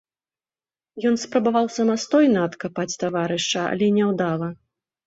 [1.09, 4.55] Ён спрабаваў самастойна адкапаць таварыша, але няўдала.